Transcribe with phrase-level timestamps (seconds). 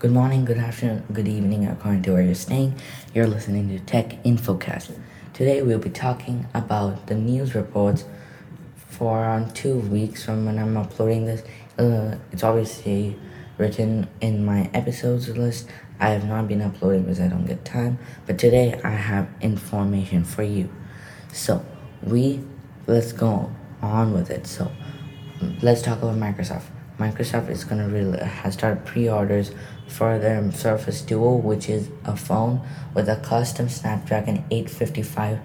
[0.00, 2.74] Good morning, good afternoon, good evening, according to where you're staying.
[3.12, 4.98] You're listening to Tech Infocast.
[5.34, 8.06] Today we'll be talking about the news reports
[8.76, 11.42] for around two weeks from when I'm uploading this.
[11.78, 13.18] Uh, it's obviously
[13.58, 15.68] written in my episodes list.
[15.98, 20.24] I have not been uploading because I don't get time, but today I have information
[20.24, 20.70] for you.
[21.30, 21.62] So,
[22.02, 22.40] we
[22.86, 24.46] let's go on with it.
[24.46, 24.72] So,
[25.60, 26.64] let's talk about Microsoft.
[26.98, 29.52] Microsoft is gonna really has started pre-orders
[29.90, 32.60] for their Surface Duo, which is a phone
[32.94, 35.40] with a custom Snapdragon 855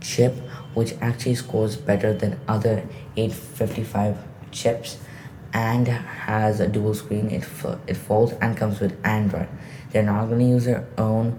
[0.00, 0.34] chip,
[0.74, 2.84] which actually scores better than other
[3.16, 4.16] 855
[4.50, 4.98] chips,
[5.52, 7.30] and has a dual screen.
[7.30, 7.44] It
[7.86, 9.48] it folds and comes with Android.
[9.90, 11.38] They're not gonna use their own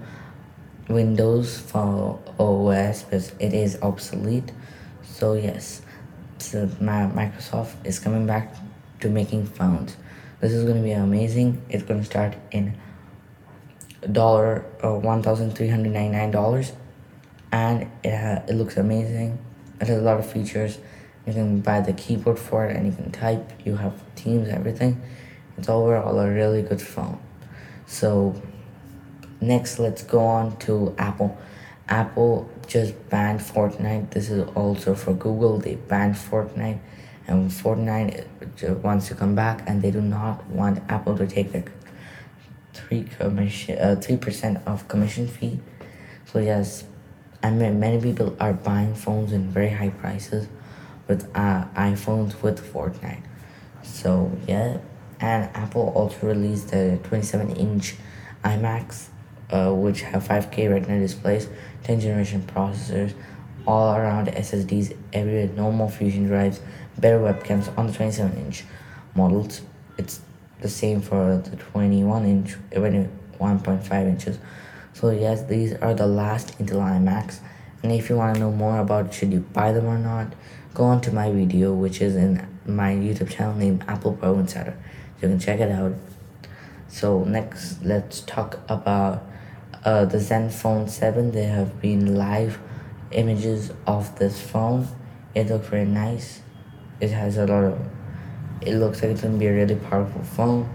[0.88, 4.52] Windows for OS because it is obsolete.
[5.02, 5.82] So yes,
[6.38, 8.54] so Microsoft is coming back
[9.00, 9.96] to making phones.
[10.40, 11.62] This is going to be amazing.
[11.68, 12.78] It's going to start in
[14.10, 16.72] dollar uh, one thousand three hundred ninety nine dollars,
[17.52, 19.38] and it ha- it looks amazing.
[19.80, 20.78] It has a lot of features.
[21.26, 23.52] You can buy the keyboard for it, and you can type.
[23.64, 25.00] You have Teams, everything.
[25.58, 27.20] It's overall a really good phone.
[27.86, 28.40] So,
[29.40, 31.36] next, let's go on to Apple.
[31.88, 34.10] Apple just banned Fortnite.
[34.10, 35.58] This is also for Google.
[35.58, 36.78] They banned Fortnite
[37.30, 41.62] and Fortnite wants to come back and they do not want Apple to take the
[42.74, 45.60] three commission uh, three percent of commission fee.
[46.26, 46.84] So yes,
[47.42, 50.48] I mean many people are buying phones in very high prices
[51.06, 53.22] with uh, iPhones with Fortnite.
[53.82, 54.78] So yeah,
[55.20, 57.96] and Apple also released the 27 inch
[58.44, 59.06] iMacs,
[59.50, 61.48] uh, which have 5K Retina displays,
[61.84, 63.14] 10 generation processors,
[63.66, 66.60] all around SSDs everywhere, no more fusion drives,
[66.98, 68.64] better webcams on the 27 inch
[69.14, 69.62] models.
[69.98, 70.20] It's
[70.60, 74.38] the same for the 21 inch, 1.5 inches.
[74.92, 77.40] So yes, these are the last Intel iMacs.
[77.82, 80.34] And if you want to know more about should you buy them or not,
[80.74, 84.76] go on to my video, which is in my YouTube channel named Apple Pro Insider.
[85.20, 85.94] You can check it out.
[86.88, 89.22] So next, let's talk about
[89.84, 91.30] uh, the Zenfone 7.
[91.32, 92.58] They have been live
[93.12, 94.86] images of this phone.
[95.34, 96.42] It looks very nice.
[97.00, 97.78] It has a lot of.
[98.60, 100.68] It looks like it's gonna be a really powerful phone.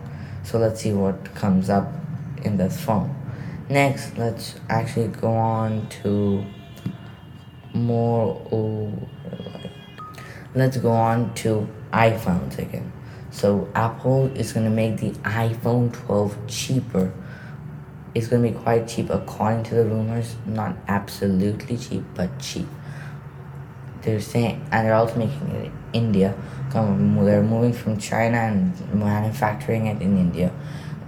[0.43, 1.91] So let's see what comes up
[2.43, 3.15] in this phone.
[3.69, 6.45] Next, let's actually go on to
[7.73, 8.41] more.
[8.51, 8.91] Oh,
[10.53, 12.91] let's go on to iPhones again.
[13.31, 17.11] So Apple is gonna make the iPhone 12 cheaper
[18.15, 19.09] it's to be quite cheap.
[19.09, 22.67] According to the rumors not absolutely cheap but cheap.
[24.01, 26.33] They're saying and they're also making it in india.
[26.73, 30.51] They're moving from china and manufacturing it in india.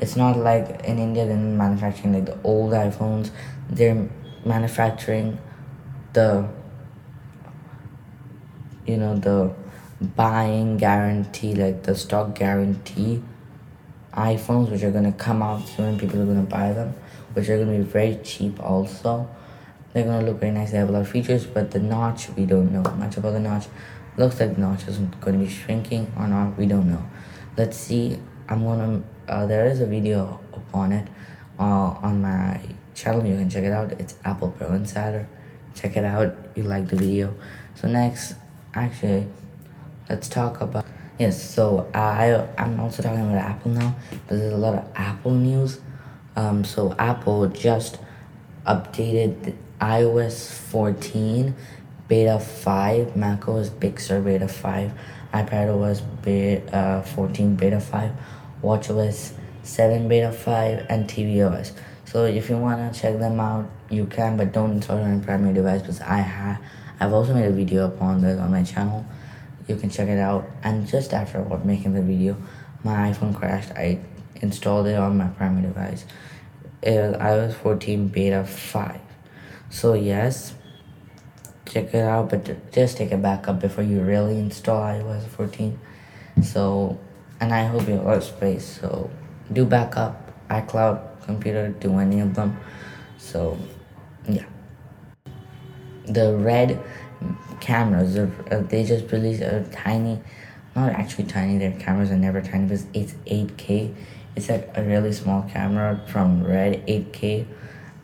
[0.01, 3.31] It's not like in india they're manufacturing like the old iphones.
[3.69, 4.09] They're
[4.45, 5.39] manufacturing
[6.13, 6.47] the
[8.85, 9.53] you know the
[10.15, 13.21] buying guarantee like the stock guarantee
[14.17, 15.97] iPhones, which are gonna come out soon.
[15.97, 16.93] People are gonna buy them,
[17.33, 19.29] which are gonna be very cheap also.
[19.93, 20.71] They're gonna look very nice.
[20.71, 23.39] They have a lot of features, but the notch we don't know much about the
[23.39, 23.67] notch.
[24.17, 26.57] Looks like the notch isn't gonna be shrinking or not.
[26.57, 27.03] We don't know.
[27.55, 28.19] Let's see.
[28.49, 29.03] I'm gonna.
[29.27, 31.07] Uh, there is a video upon it
[31.59, 32.59] uh, on my
[32.95, 33.25] channel.
[33.25, 33.91] You can check it out.
[33.93, 35.27] It's Apple Pro Insider.
[35.75, 36.35] Check it out.
[36.55, 37.35] You like the video.
[37.75, 38.33] So next,
[38.73, 39.27] actually,
[40.09, 40.85] let's talk about.
[41.19, 43.95] Yes, so I I'm also talking about Apple now.
[44.27, 45.79] but There's a lot of Apple news.
[46.35, 47.97] Um, so Apple just
[48.67, 51.55] updated iOS 14,
[52.07, 54.91] Beta 5, macOS Big Sur Beta 5,
[55.33, 58.11] iPadOS Beta uh, 14 Beta 5,
[58.61, 61.71] WatchOS 7 Beta 5, and tvOS.
[62.05, 65.53] So if you wanna check them out, you can, but don't install it on primary
[65.55, 66.61] device because I have
[66.99, 69.05] I've also made a video upon this on my channel
[69.67, 70.49] you can check it out.
[70.63, 72.37] And just after making the video
[72.83, 73.71] my iphone crashed.
[73.71, 73.99] I
[74.41, 76.05] installed it on my primary device.
[76.81, 79.01] It was ios 14 beta 5
[79.69, 80.53] so yes
[81.65, 85.77] check it out but just take a backup before you really install ios 14
[86.43, 86.97] so
[87.41, 89.09] and i hope you have space so
[89.51, 92.57] do backup icloud computer do any of them.
[93.17, 93.59] So
[94.27, 94.45] yeah.
[96.05, 96.81] The red
[97.59, 98.17] cameras.
[98.17, 100.19] Uh, they just released a tiny,
[100.75, 101.57] not actually tiny.
[101.57, 103.93] Their cameras are never tiny because it's eight K.
[104.35, 107.47] It's like a really small camera from Red eight K,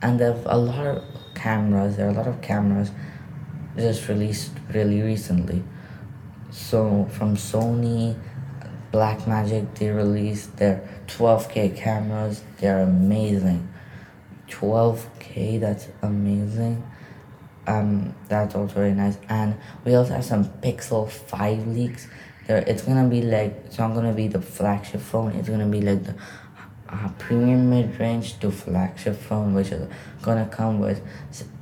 [0.01, 1.04] and there a lot of
[1.36, 1.98] cameras.
[1.98, 2.92] There are a lot of cameras
[3.75, 5.63] just released really recently.
[6.51, 8.15] So from Sony,
[8.92, 12.44] Blackmagic they released their 12k cameras.
[12.60, 13.68] They're amazing.
[14.50, 16.83] 12k, that's amazing.
[17.65, 19.18] Um, that's also very nice.
[19.30, 19.56] And
[19.86, 22.07] we also have some Pixel 5 leaks.
[22.48, 25.31] There, it's gonna be like it's not gonna be the flagship phone.
[25.31, 26.15] It's gonna be like the
[26.89, 29.89] uh, premium mid-range to flagship phone, which is
[30.21, 31.01] gonna come with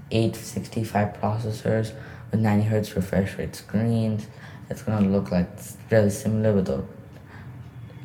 [0.09, 1.93] 865 processors
[2.31, 4.27] with 90 hertz refresh rate screens.
[4.69, 5.49] It's gonna look like
[5.91, 6.83] really similar with the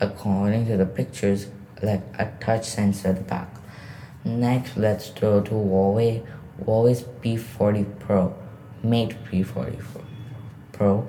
[0.00, 1.46] according to the pictures
[1.82, 3.48] like a touch sensor at the back.
[4.24, 6.26] Next, let's go to Huawei.
[6.64, 8.34] Huawei's P40 Pro,
[8.82, 9.84] Mate P40
[10.72, 11.08] Pro.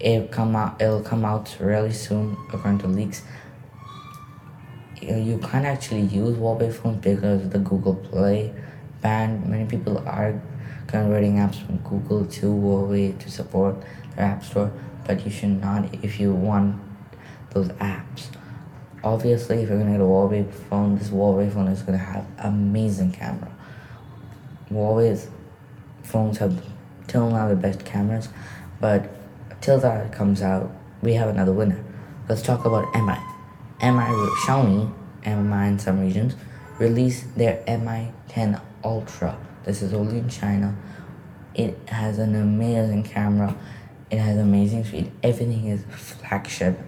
[0.00, 0.80] It'll come out.
[0.80, 3.22] It'll come out really soon, according to leaks.
[5.00, 8.52] You can't actually use Huawei phones because of the Google Play
[9.00, 9.48] ban.
[9.48, 10.40] Many people are
[10.86, 13.76] converting apps from Google to Huawei to support
[14.16, 14.72] their app store,
[15.06, 16.80] but you should not if you want
[17.50, 18.28] those apps.
[19.02, 23.12] Obviously, if you're gonna get a Huawei phone, this Huawei phone is gonna have amazing
[23.12, 23.50] camera.
[24.70, 25.28] Huawei's
[26.02, 26.62] phones have
[27.06, 28.28] till now the best cameras,
[28.80, 29.10] but
[29.60, 30.70] till that comes out,
[31.02, 31.82] we have another winner.
[32.28, 33.18] Let's talk about MI.
[33.82, 34.10] MI
[34.46, 34.92] Xiaomi,
[35.26, 36.34] MI in some regions,
[36.78, 39.36] released their MI 10 Ultra.
[39.64, 40.74] This is only in China.
[41.54, 43.54] It has an amazing camera.
[44.10, 45.12] It has amazing speed.
[45.22, 46.78] Everything is flagship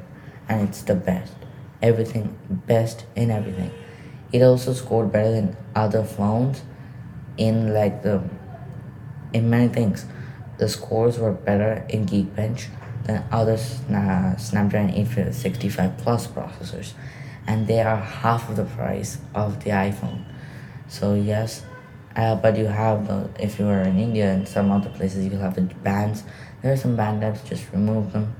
[0.49, 1.33] and it's the best.
[1.83, 3.71] Everything best in everything.
[4.33, 6.63] It also scored better than other phones
[7.37, 8.23] in like the
[9.33, 10.07] in many things.
[10.59, 12.69] The scores were better in Geekbench
[13.05, 16.95] than other Snapdragon 865 Plus processors,
[17.47, 20.25] and they are half of the price of the iPhone.
[20.89, 21.63] So yes,
[22.15, 25.39] uh, but you have the if you are in India and some other places you
[25.39, 26.25] have the bands.
[26.63, 28.35] There are some banned apps, just remove them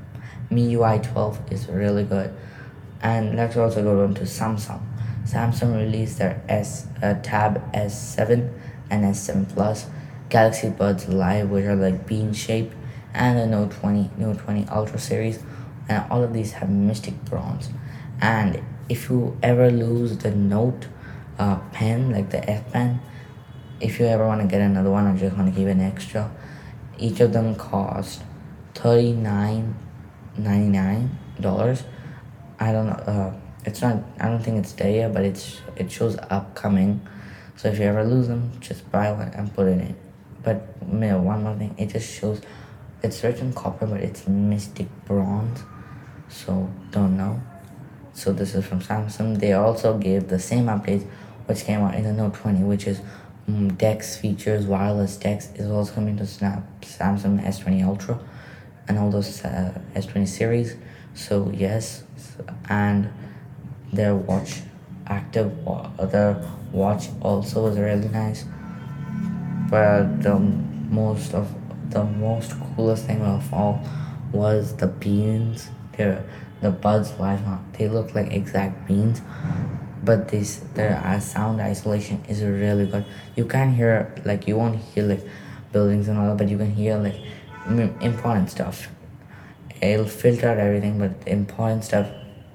[0.51, 2.33] MIUI 12 is really good.
[3.03, 4.81] And let's also go on to Samsung.
[5.25, 8.53] Samsung released their S uh, Tab S7
[8.91, 9.87] and S7 Plus,
[10.29, 12.75] Galaxy Buds Live, which are like bean shaped,
[13.15, 15.41] and the Note 20, Note 20 Ultra series,
[15.89, 17.71] and all of these have Mystic Bronze.
[18.21, 20.87] And if you ever lose the Note
[21.39, 23.01] uh, pen, like the S Pen,
[23.81, 26.31] if you ever want to get another one or just want to keep an extra,
[26.99, 28.23] each of them cost
[28.75, 29.75] 39
[30.39, 31.83] $99
[32.59, 33.33] i don't know uh,
[33.65, 37.01] it's not i don't think it's there yet but it's it shows upcoming
[37.57, 39.97] so if you ever lose them just buy one and put it in.
[40.43, 42.41] But man, one more thing it just shows
[43.03, 45.61] it's written copper but it's mystic bronze.
[46.29, 47.41] So don't know.
[48.13, 49.39] So this is from samsung.
[49.39, 51.07] They also gave the same update
[51.47, 53.01] which came out in the note 20 which is
[53.49, 58.19] um, dex features wireless dex is also coming to snap samsung s20 ultra
[58.89, 60.77] and all those uh, S20 series.
[61.15, 62.05] So yes,
[62.69, 63.13] and
[63.93, 64.61] their watch,
[65.07, 65.53] active
[65.99, 66.43] other
[66.73, 68.45] watch also was really nice.
[69.71, 71.53] But the most of
[71.91, 73.83] the most coolest thing of all
[74.33, 75.71] was the beans.
[75.97, 76.25] Their
[76.61, 77.65] the buds live on.
[77.79, 79.21] They look like exact beans,
[80.05, 83.05] but this their uh, sound isolation is really good.
[83.35, 85.25] You can't hear like you won't hear like
[85.73, 87.17] buildings and all, but you can hear like
[88.01, 88.89] important stuff.
[89.81, 92.09] It'll filter out everything, but important stuff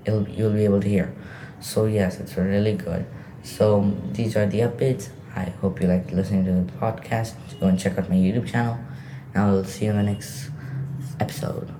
[0.06, 1.14] it'll you'll be able to hear.
[1.62, 3.06] So yes, it's really good.
[3.44, 5.10] So these are the updates.
[5.36, 7.36] I hope you like listening to the podcast.
[7.60, 8.78] Go and check out my YouTube channel.
[9.34, 10.50] Now I'll see you in the next
[11.20, 11.74] episode.